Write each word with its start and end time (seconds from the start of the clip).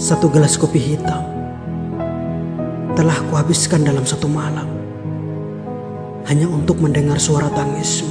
Satu 0.00 0.32
gelas 0.32 0.56
kopi 0.56 0.80
hitam 0.80 1.20
telah 2.96 3.20
kuhabiskan 3.28 3.84
dalam 3.84 4.00
satu 4.00 4.32
malam 4.32 4.64
hanya 6.24 6.48
untuk 6.48 6.80
mendengar 6.80 7.20
suara 7.20 7.52
tangismu 7.52 8.08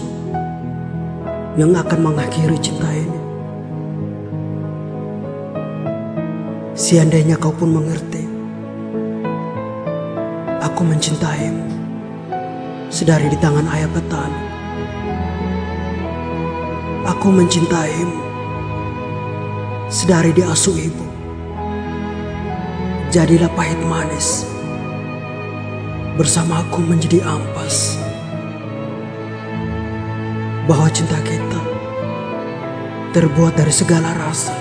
yang 1.57 1.73
akan 1.73 1.99
mengakhiri 2.05 2.61
cinta 2.61 2.85
ini. 2.93 3.19
Seandainya 6.77 7.41
kau 7.41 7.49
pun 7.49 7.73
mengerti, 7.73 8.21
aku 10.61 10.85
mencintaimu 10.85 11.65
sedari 12.93 13.33
di 13.33 13.37
tangan 13.41 13.65
ayah 13.65 13.89
petani. 13.89 14.43
Aku 17.17 17.33
mencintaimu 17.33 18.19
sedari 19.89 20.29
diasuh 20.37 20.77
ibu. 20.77 21.18
Jadilah 23.09 23.49
pahit 23.57 23.81
manis 23.89 24.45
bersama 26.13 26.61
aku 26.61 26.77
menjadi 26.77 27.25
ampas 27.25 27.97
bahwa 30.69 30.85
cinta 30.93 31.17
kita 31.25 31.61
terbuat 33.17 33.57
dari 33.57 33.73
segala 33.73 34.13
rasa. 34.13 34.53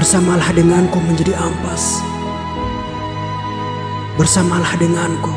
Bersamalah 0.00 0.48
denganku 0.56 0.96
menjadi 1.04 1.36
ampas. 1.36 2.00
Bersamalah 4.16 4.80
denganku 4.80 5.36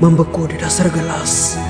membeku 0.00 0.48
di 0.48 0.56
dasar 0.56 0.88
gelas 0.88 1.60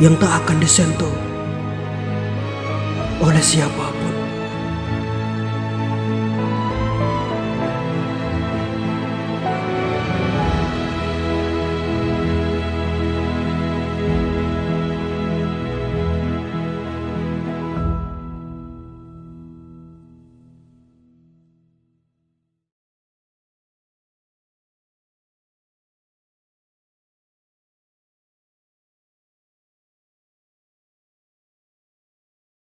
yang 0.00 0.16
tak 0.16 0.40
akan 0.40 0.56
disentuh 0.56 1.12
oleh 3.20 3.44
siapa 3.44 3.92
pun. 3.92 4.21